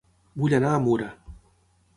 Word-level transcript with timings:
Vull 0.43 0.55
anar 0.59 0.71
a 0.77 0.81
Mura 0.87 1.11